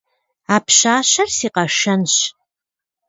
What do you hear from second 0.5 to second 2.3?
А пщащэр си къэшэнщ.